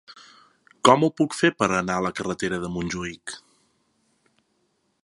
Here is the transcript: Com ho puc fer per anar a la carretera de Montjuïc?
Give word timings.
Com 0.87 1.05
ho 1.05 1.09
puc 1.21 1.35
fer 1.41 1.51
per 1.59 1.67
anar 1.77 1.99
a 1.99 2.05
la 2.07 2.13
carretera 2.21 2.61
de 2.65 2.73
Montjuïc? 2.79 3.39